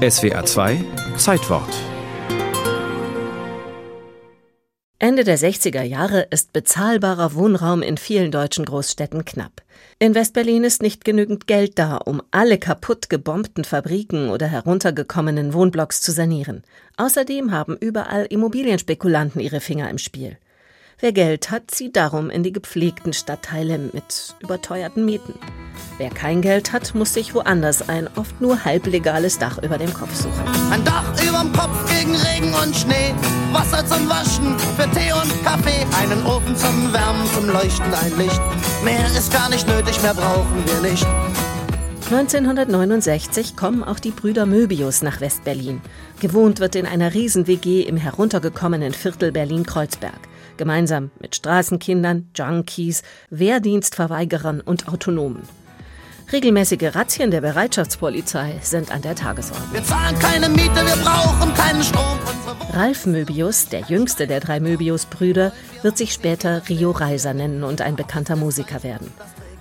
SWA 0.00 0.46
2 0.46 0.82
Zeitwort 1.18 1.68
Ende 4.98 5.24
der 5.24 5.36
60er 5.36 5.82
Jahre 5.82 6.22
ist 6.30 6.54
bezahlbarer 6.54 7.34
Wohnraum 7.34 7.82
in 7.82 7.98
vielen 7.98 8.30
deutschen 8.30 8.64
Großstädten 8.64 9.26
knapp. 9.26 9.60
In 9.98 10.14
Westberlin 10.14 10.64
ist 10.64 10.80
nicht 10.80 11.04
genügend 11.04 11.46
Geld 11.46 11.78
da, 11.78 11.98
um 11.98 12.22
alle 12.30 12.56
kaputt 12.56 13.10
gebombten 13.10 13.64
Fabriken 13.64 14.30
oder 14.30 14.46
heruntergekommenen 14.46 15.52
Wohnblocks 15.52 16.00
zu 16.00 16.12
sanieren. 16.12 16.62
Außerdem 16.96 17.52
haben 17.52 17.76
überall 17.76 18.24
Immobilienspekulanten 18.24 19.42
ihre 19.42 19.60
Finger 19.60 19.90
im 19.90 19.98
Spiel. 19.98 20.38
Wer 21.00 21.12
Geld 21.12 21.50
hat, 21.50 21.70
zieht 21.70 21.96
darum 21.96 22.30
in 22.30 22.42
die 22.42 22.52
gepflegten 22.52 23.12
Stadtteile 23.12 23.76
mit 23.76 24.34
überteuerten 24.40 25.04
Mieten. 25.04 25.34
Wer 25.98 26.10
kein 26.10 26.40
Geld 26.40 26.72
hat, 26.72 26.94
muss 26.94 27.14
sich 27.14 27.34
woanders 27.34 27.88
ein 27.88 28.08
oft 28.16 28.40
nur 28.40 28.64
halblegales 28.64 29.38
Dach 29.38 29.58
über 29.62 29.78
dem 29.78 29.92
Kopf 29.92 30.14
suchen. 30.14 30.44
Ein 30.70 30.84
Dach 30.84 31.04
überm 31.22 31.52
Kopf 31.52 31.76
gegen 31.90 32.14
Regen 32.14 32.54
und 32.54 32.74
Schnee, 32.74 33.14
Wasser 33.52 33.84
zum 33.86 34.08
Waschen, 34.08 34.58
für 34.76 34.90
Tee 34.90 35.12
und 35.12 35.44
Kaffee, 35.44 35.86
einen 36.00 36.24
Ofen 36.26 36.56
zum 36.56 36.92
Wärmen, 36.92 37.26
zum 37.34 37.48
Leuchten, 37.48 37.92
ein 37.92 38.16
Licht. 38.18 38.40
Mehr 38.84 39.06
ist 39.06 39.32
gar 39.32 39.48
nicht 39.50 39.66
nötig, 39.68 40.00
mehr 40.02 40.14
brauchen 40.14 40.64
wir 40.66 40.90
nicht. 40.90 41.06
1969 42.10 43.54
kommen 43.54 43.84
auch 43.84 44.00
die 44.00 44.10
Brüder 44.10 44.44
Möbius 44.46 45.02
nach 45.02 45.20
Westberlin. 45.20 45.80
Gewohnt 46.18 46.58
wird 46.58 46.74
in 46.74 46.86
einer 46.86 47.14
Riesen-WG 47.14 47.82
im 47.82 47.96
heruntergekommenen 47.96 48.92
Viertel 48.92 49.32
Berlin-Kreuzberg 49.32 50.30
gemeinsam 50.60 51.10
mit 51.18 51.34
Straßenkindern, 51.34 52.28
Junkies, 52.36 53.02
Wehrdienstverweigerern 53.30 54.60
und 54.60 54.88
Autonomen. 54.88 55.40
Regelmäßige 56.32 56.94
Razzien 56.94 57.32
der 57.32 57.40
Bereitschaftspolizei 57.40 58.60
sind 58.62 58.92
an 58.92 59.02
der 59.02 59.16
Tagesordnung. 59.16 59.72
Wir 59.72 59.82
zahlen 59.82 60.16
keine 60.20 60.48
Miete, 60.48 60.76
wir 60.76 61.02
brauchen 61.02 61.52
keinen 61.54 61.82
Strom. 61.82 62.18
Ralf 62.72 63.04
Möbius, 63.04 63.68
der 63.68 63.80
jüngste 63.80 64.28
der 64.28 64.38
drei 64.38 64.60
Möbius-Brüder, 64.60 65.52
wird 65.82 65.98
sich 65.98 66.12
später 66.12 66.62
Rio 66.68 66.92
Reiser 66.92 67.34
nennen 67.34 67.64
und 67.64 67.80
ein 67.80 67.96
bekannter 67.96 68.36
Musiker 68.36 68.84
werden. 68.84 69.10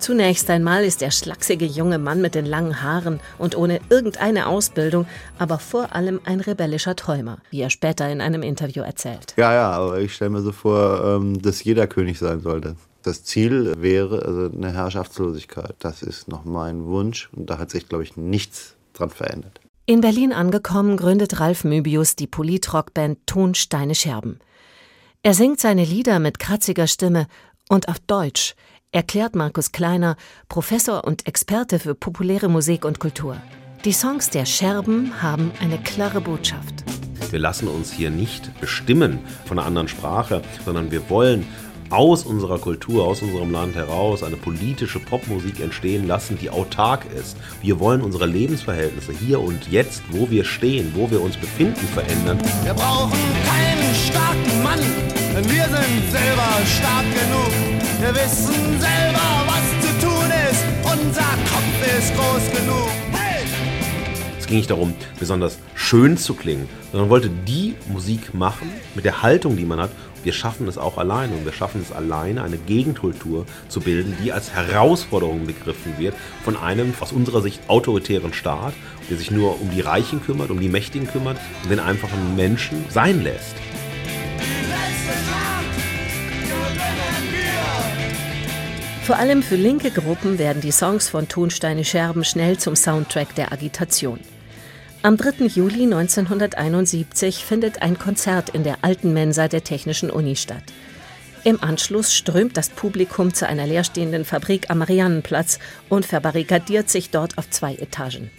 Zunächst 0.00 0.50
einmal 0.50 0.84
ist 0.84 1.02
der 1.02 1.12
schlachsige 1.12 1.66
junge 1.66 1.98
Mann 1.98 2.20
mit 2.20 2.34
den 2.34 2.46
langen 2.46 2.82
Haaren 2.82 3.20
und 3.38 3.56
ohne 3.56 3.80
irgendeine 3.88 4.48
Ausbildung, 4.48 5.06
aber 5.38 5.60
vor 5.60 5.94
allem 5.94 6.20
ein 6.24 6.40
rebellischer 6.40 6.96
Träumer, 6.96 7.38
wie 7.50 7.60
er 7.60 7.70
später 7.70 8.10
in 8.10 8.20
einem 8.20 8.42
Interview 8.42 8.82
erzählt. 8.82 9.34
Ja, 9.36 9.54
ja, 9.54 9.70
aber 9.70 10.00
ich 10.00 10.14
stelle 10.14 10.30
mir 10.30 10.42
so 10.42 10.52
vor, 10.52 11.02
ähm, 11.04 11.40
dass 11.40 11.62
jeder 11.62 11.86
König 11.86 12.18
sein 12.18 12.40
sollte. 12.40 12.74
Das 13.06 13.22
Ziel 13.22 13.74
wäre 13.78 14.24
also 14.24 14.50
eine 14.52 14.72
Herrschaftslosigkeit. 14.72 15.76
Das 15.78 16.02
ist 16.02 16.26
noch 16.26 16.44
mein 16.44 16.86
Wunsch 16.86 17.28
und 17.36 17.48
da 17.48 17.56
hat 17.58 17.70
sich, 17.70 17.88
glaube 17.88 18.02
ich, 18.02 18.16
nichts 18.16 18.74
dran 18.94 19.10
verändert. 19.10 19.60
In 19.86 20.00
Berlin 20.00 20.32
angekommen, 20.32 20.96
gründet 20.96 21.38
Ralf 21.38 21.62
Möbius 21.62 22.16
die 22.16 22.26
Politrockband 22.26 23.24
Tonsteine 23.26 23.94
Scherben. 23.94 24.40
Er 25.22 25.34
singt 25.34 25.60
seine 25.60 25.84
Lieder 25.84 26.18
mit 26.18 26.40
kratziger 26.40 26.88
Stimme 26.88 27.28
und 27.68 27.88
auf 27.88 28.00
Deutsch– 28.00 28.56
erklärt 28.90 29.36
Markus 29.36 29.70
Kleiner, 29.70 30.16
Professor 30.48 31.04
und 31.04 31.28
Experte 31.28 31.78
für 31.78 31.94
populäre 31.94 32.48
Musik 32.48 32.84
und 32.84 32.98
Kultur. 32.98 33.36
Die 33.84 33.92
Songs 33.92 34.30
der 34.30 34.46
Scherben 34.46 35.22
haben 35.22 35.52
eine 35.60 35.78
klare 35.78 36.20
Botschaft. 36.20 36.82
Wir 37.30 37.38
lassen 37.38 37.68
uns 37.68 37.92
hier 37.92 38.10
nicht 38.10 38.58
bestimmen 38.60 39.18
von 39.44 39.58
einer 39.58 39.66
anderen 39.66 39.88
Sprache, 39.88 40.42
sondern 40.64 40.90
wir 40.90 41.10
wollen 41.10 41.46
aus 41.90 42.24
unserer 42.24 42.58
Kultur, 42.58 43.04
aus 43.04 43.22
unserem 43.22 43.52
Land 43.52 43.74
heraus 43.74 44.22
eine 44.22 44.36
politische 44.36 44.98
Popmusik 44.98 45.60
entstehen 45.60 46.06
lassen, 46.06 46.38
die 46.40 46.50
autark 46.50 47.06
ist. 47.14 47.36
Wir 47.62 47.78
wollen 47.80 48.00
unsere 48.02 48.26
Lebensverhältnisse 48.26 49.12
hier 49.12 49.40
und 49.40 49.68
jetzt, 49.70 50.02
wo 50.10 50.30
wir 50.30 50.44
stehen, 50.44 50.92
wo 50.94 51.10
wir 51.10 51.20
uns 51.20 51.36
befinden, 51.36 51.86
verändern. 51.94 52.38
Wir 52.64 52.74
brauchen 52.74 53.18
keinen 53.46 53.94
starken 53.94 54.62
Mann, 54.62 54.80
denn 55.34 55.44
wir 55.44 55.64
sind 55.64 56.10
selber 56.10 56.48
stark 56.64 57.06
genug. 57.14 57.76
Wir 58.00 58.14
wissen 58.14 58.80
selber, 58.80 59.44
was 59.46 59.66
zu 59.86 60.06
tun 60.06 60.30
ist. 60.50 60.64
Unser 60.84 61.30
Kopf 61.50 61.98
ist 61.98 62.14
groß 62.14 62.60
genug. 62.60 63.05
Es 64.46 64.50
ging 64.50 64.58
nicht 64.58 64.70
darum, 64.70 64.94
besonders 65.18 65.58
schön 65.74 66.16
zu 66.16 66.34
klingen, 66.34 66.68
sondern 66.92 67.10
wollte 67.10 67.28
die 67.28 67.74
Musik 67.88 68.32
machen 68.32 68.70
mit 68.94 69.04
der 69.04 69.20
Haltung, 69.20 69.56
die 69.56 69.64
man 69.64 69.80
hat. 69.80 69.90
Wir 70.22 70.32
schaffen 70.32 70.68
es 70.68 70.78
auch 70.78 70.98
alleine 70.98 71.32
und 71.34 71.44
wir 71.44 71.52
schaffen 71.52 71.80
es 71.82 71.90
alleine, 71.90 72.44
eine 72.44 72.56
Gegenkultur 72.56 73.44
zu 73.68 73.80
bilden, 73.80 74.16
die 74.22 74.30
als 74.30 74.52
Herausforderung 74.52 75.46
begriffen 75.46 75.98
wird 75.98 76.14
von 76.44 76.56
einem 76.56 76.94
aus 77.00 77.10
unserer 77.10 77.42
Sicht 77.42 77.58
autoritären 77.66 78.32
Staat, 78.32 78.74
der 79.10 79.16
sich 79.16 79.32
nur 79.32 79.60
um 79.60 79.68
die 79.72 79.80
Reichen 79.80 80.22
kümmert, 80.22 80.50
um 80.50 80.60
die 80.60 80.68
Mächtigen 80.68 81.08
kümmert 81.08 81.38
und 81.64 81.70
den 81.70 81.80
einfachen 81.80 82.36
Menschen 82.36 82.84
sein 82.88 83.24
lässt. 83.24 83.56
Vor 89.02 89.16
allem 89.16 89.42
für 89.42 89.56
linke 89.56 89.90
Gruppen 89.90 90.38
werden 90.38 90.62
die 90.62 90.70
Songs 90.70 91.08
von 91.08 91.26
Tonsteine 91.26 91.84
Scherben 91.84 92.22
schnell 92.22 92.58
zum 92.58 92.76
Soundtrack 92.76 93.34
der 93.34 93.52
Agitation. 93.52 94.20
Am 95.06 95.16
3. 95.16 95.46
Juli 95.46 95.84
1971 95.84 97.44
findet 97.44 97.80
ein 97.80 97.96
Konzert 97.96 98.48
in 98.48 98.64
der 98.64 98.78
alten 98.82 99.12
Mensa 99.12 99.46
der 99.46 99.62
Technischen 99.62 100.10
Uni 100.10 100.34
statt. 100.34 100.64
Im 101.44 101.62
Anschluss 101.62 102.12
strömt 102.12 102.56
das 102.56 102.70
Publikum 102.70 103.32
zu 103.32 103.46
einer 103.46 103.68
leerstehenden 103.68 104.24
Fabrik 104.24 104.68
am 104.68 104.78
Mariannenplatz 104.78 105.60
und 105.88 106.06
verbarrikadiert 106.06 106.90
sich 106.90 107.10
dort 107.10 107.38
auf 107.38 107.48
zwei 107.50 107.76
Etagen. 107.76 108.32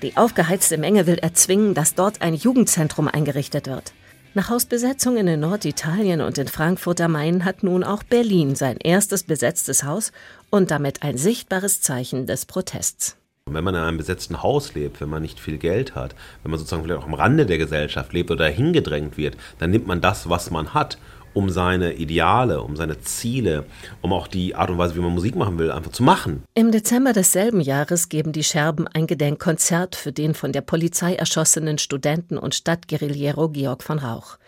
Die 0.00 0.16
aufgeheizte 0.16 0.78
Menge 0.78 1.08
will 1.08 1.18
erzwingen, 1.18 1.74
dass 1.74 1.96
dort 1.96 2.22
ein 2.22 2.34
Jugendzentrum 2.34 3.08
eingerichtet 3.08 3.66
wird. 3.66 3.92
Nach 4.34 4.48
Hausbesetzungen 4.48 5.26
in 5.26 5.40
Norditalien 5.40 6.20
und 6.20 6.38
in 6.38 6.46
Frankfurt 6.46 7.00
am 7.00 7.10
Main 7.10 7.44
hat 7.44 7.64
nun 7.64 7.82
auch 7.82 8.04
Berlin 8.04 8.54
sein 8.54 8.76
erstes 8.76 9.24
besetztes 9.24 9.82
Haus 9.82 10.12
und 10.50 10.70
damit 10.70 11.02
ein 11.02 11.18
sichtbares 11.18 11.80
Zeichen 11.80 12.28
des 12.28 12.46
Protests. 12.46 13.16
Wenn 13.48 13.62
man 13.62 13.76
in 13.76 13.80
einem 13.80 13.96
besetzten 13.96 14.42
Haus 14.42 14.74
lebt, 14.74 15.00
wenn 15.00 15.08
man 15.08 15.22
nicht 15.22 15.38
viel 15.38 15.56
Geld 15.56 15.94
hat, 15.94 16.16
wenn 16.42 16.50
man 16.50 16.58
sozusagen 16.58 16.82
vielleicht 16.82 17.00
auch 17.00 17.06
am 17.06 17.14
Rande 17.14 17.46
der 17.46 17.58
Gesellschaft 17.58 18.12
lebt 18.12 18.32
oder 18.32 18.48
hingedrängt 18.48 19.16
wird, 19.16 19.36
dann 19.60 19.70
nimmt 19.70 19.86
man 19.86 20.00
das, 20.00 20.28
was 20.28 20.50
man 20.50 20.74
hat 20.74 20.98
um 21.32 21.48
seine 21.48 21.92
Ideale, 21.92 22.60
um 22.62 22.74
seine 22.74 22.98
Ziele, 22.98 23.64
um 24.02 24.12
auch 24.12 24.26
die 24.26 24.56
Art 24.56 24.70
und 24.70 24.78
Weise, 24.78 24.96
wie 24.96 25.00
man 25.00 25.12
Musik 25.12 25.36
machen 25.36 25.58
will, 25.60 25.70
einfach 25.70 25.92
zu 25.92 26.02
machen. 26.02 26.42
Im 26.54 26.72
Dezember 26.72 27.12
desselben 27.12 27.60
Jahres 27.60 28.08
geben 28.08 28.32
die 28.32 28.42
Scherben 28.42 28.88
ein 28.88 29.06
Gedenkkonzert 29.06 29.94
für 29.94 30.10
den 30.10 30.34
von 30.34 30.50
der 30.50 30.62
Polizei 30.62 31.14
erschossenen 31.14 31.78
Studenten 31.78 32.38
und 32.38 32.56
Stadtguerillero 32.56 33.50
Georg 33.50 33.84
von 33.84 34.00
Rauch. 34.00 34.38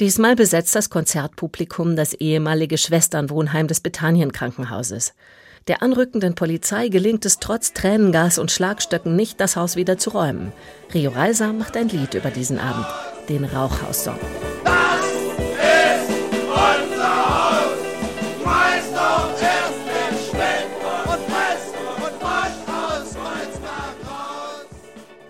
Diesmal 0.00 0.34
besetzt 0.34 0.74
das 0.74 0.88
Konzertpublikum 0.88 1.94
das 1.94 2.14
ehemalige 2.14 2.78
Schwesternwohnheim 2.78 3.66
des 3.66 3.80
Bethanien-Krankenhauses. 3.80 5.12
Der 5.68 5.82
anrückenden 5.82 6.36
Polizei 6.36 6.88
gelingt 6.88 7.26
es 7.26 7.40
trotz 7.40 7.72
Tränengas 7.72 8.38
und 8.38 8.52
Schlagstöcken 8.52 9.16
nicht, 9.16 9.40
das 9.40 9.56
Haus 9.56 9.74
wieder 9.74 9.98
zu 9.98 10.10
räumen. 10.10 10.52
Rio 10.94 11.10
Reiser 11.10 11.52
macht 11.52 11.76
ein 11.76 11.88
Lied 11.88 12.14
über 12.14 12.30
diesen 12.30 12.60
Abend, 12.60 12.86
den 13.28 13.44
Rauchhaussong. 13.44 14.18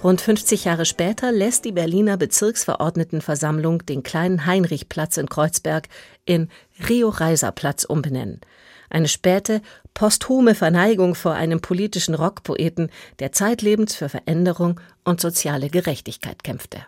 Rund 0.04 0.20
50 0.20 0.66
Jahre 0.66 0.84
später 0.84 1.32
lässt 1.32 1.64
die 1.64 1.72
Berliner 1.72 2.18
Bezirksverordnetenversammlung 2.18 3.86
den 3.86 4.02
kleinen 4.02 4.44
Heinrichplatz 4.44 5.16
in 5.16 5.30
Kreuzberg 5.30 5.88
in 6.26 6.50
Rio-Reiser-Platz 6.88 7.84
umbenennen. 7.84 8.40
Eine 8.90 9.08
späte, 9.08 9.62
posthume 9.94 10.54
Verneigung 10.54 11.14
vor 11.14 11.34
einem 11.34 11.60
politischen 11.60 12.14
Rockpoeten, 12.14 12.90
der 13.18 13.32
zeitlebens 13.32 13.94
für 13.94 14.08
Veränderung 14.08 14.80
und 15.04 15.20
soziale 15.20 15.68
Gerechtigkeit 15.68 16.42
kämpfte 16.44 16.86